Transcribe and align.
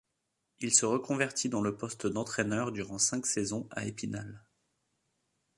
Il 0.61 0.73
se 0.73 0.87
reconvertit 0.87 1.47
dans 1.47 1.61
le 1.61 1.75
poste 1.77 2.07
d'entraineur 2.07 2.71
durant 2.71 2.97
cinq 2.97 3.27
saisons 3.27 3.67
à 3.69 3.85
Épinal. 3.85 4.43